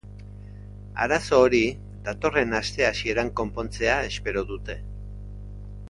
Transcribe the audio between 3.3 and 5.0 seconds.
konpontzea espero dute.